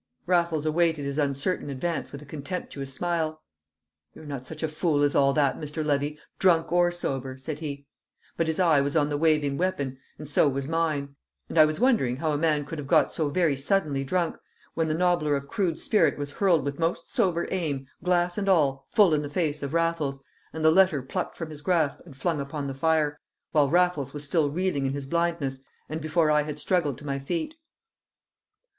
Raffles 0.25 0.65
awaited 0.65 1.05
his 1.05 1.19
uncertain 1.19 1.69
advance 1.69 2.11
with 2.11 2.23
a 2.23 2.25
contemptuous 2.25 2.91
smile. 2.91 3.43
"You're 4.15 4.25
not 4.25 4.47
such 4.47 4.63
a 4.63 4.67
fool 4.67 5.03
as 5.03 5.13
all 5.13 5.31
that, 5.33 5.59
Mr. 5.59 5.85
Levy, 5.85 6.17
drunk 6.39 6.71
or 6.71 6.91
sober," 6.91 7.37
said 7.37 7.59
he; 7.59 7.85
but 8.35 8.47
his 8.47 8.59
eye 8.59 8.81
was 8.81 8.95
on 8.95 9.09
the 9.09 9.17
waving 9.19 9.57
weapon, 9.57 9.99
and 10.17 10.27
so 10.27 10.49
was 10.49 10.67
mine; 10.67 11.15
and 11.49 11.59
I 11.59 11.65
was 11.65 11.79
wondering 11.79 12.15
how 12.15 12.31
a 12.31 12.37
man 12.39 12.65
could 12.65 12.79
have 12.79 12.87
got 12.87 13.11
so 13.11 13.29
very 13.29 13.55
suddenly 13.55 14.03
drunk, 14.03 14.37
when 14.73 14.87
the 14.87 14.95
nobbler 14.95 15.35
of 15.35 15.47
crude 15.47 15.77
spirit 15.77 16.17
was 16.17 16.31
hurled 16.31 16.65
with 16.65 16.79
most 16.79 17.13
sober 17.13 17.47
aim, 17.51 17.85
glass 18.03 18.39
and 18.39 18.49
all, 18.49 18.87
full 18.89 19.13
in 19.13 19.21
the 19.21 19.29
face 19.29 19.61
of 19.61 19.75
Raffles, 19.75 20.19
and 20.51 20.65
the 20.65 20.71
letter 20.71 21.03
plucked 21.03 21.37
from 21.37 21.51
his 21.51 21.61
grasp 21.61 21.99
and 22.07 22.17
flung 22.17 22.41
upon 22.41 22.65
the 22.65 22.73
fire, 22.73 23.19
while 23.51 23.69
Raffles 23.69 24.15
was 24.15 24.23
still 24.25 24.49
reeling 24.49 24.87
in 24.87 24.93
his 24.93 25.05
blindness, 25.05 25.59
and 25.87 26.01
before 26.01 26.31
I 26.31 26.41
had 26.41 26.57
struggled 26.57 26.97
to 26.97 27.05
my 27.05 27.19
feet. 27.19 27.53